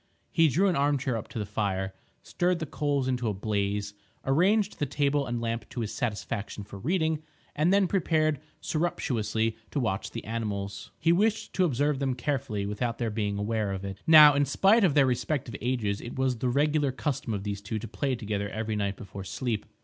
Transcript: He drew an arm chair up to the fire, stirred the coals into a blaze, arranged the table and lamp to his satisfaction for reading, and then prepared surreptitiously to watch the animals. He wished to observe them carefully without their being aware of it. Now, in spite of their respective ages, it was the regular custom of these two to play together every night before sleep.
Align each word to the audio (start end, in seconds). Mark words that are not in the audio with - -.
He 0.31 0.47
drew 0.47 0.67
an 0.67 0.75
arm 0.75 0.97
chair 0.97 1.15
up 1.15 1.27
to 1.27 1.37
the 1.37 1.45
fire, 1.45 1.93
stirred 2.23 2.57
the 2.57 2.65
coals 2.65 3.07
into 3.07 3.29
a 3.29 3.35
blaze, 3.35 3.93
arranged 4.25 4.79
the 4.79 4.87
table 4.87 5.27
and 5.27 5.39
lamp 5.39 5.69
to 5.69 5.81
his 5.81 5.93
satisfaction 5.93 6.63
for 6.63 6.79
reading, 6.79 7.21
and 7.55 7.71
then 7.71 7.85
prepared 7.87 8.41
surreptitiously 8.61 9.55
to 9.69 9.79
watch 9.79 10.09
the 10.09 10.25
animals. 10.25 10.89
He 10.97 11.11
wished 11.11 11.53
to 11.53 11.65
observe 11.65 11.99
them 11.99 12.15
carefully 12.15 12.65
without 12.65 12.97
their 12.97 13.11
being 13.11 13.37
aware 13.37 13.71
of 13.71 13.85
it. 13.85 14.01
Now, 14.07 14.33
in 14.33 14.45
spite 14.45 14.83
of 14.83 14.95
their 14.95 15.05
respective 15.05 15.55
ages, 15.61 16.01
it 16.01 16.15
was 16.15 16.39
the 16.39 16.49
regular 16.49 16.91
custom 16.91 17.35
of 17.35 17.43
these 17.43 17.61
two 17.61 17.77
to 17.77 17.87
play 17.87 18.15
together 18.15 18.49
every 18.49 18.75
night 18.75 18.95
before 18.95 19.23
sleep. 19.23 19.67